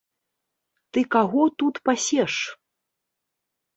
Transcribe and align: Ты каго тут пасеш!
Ты 0.95 0.99
каго 1.15 1.43
тут 1.63 1.75
пасеш! 1.91 2.33